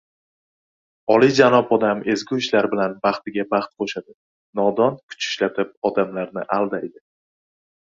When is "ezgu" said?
2.13-2.37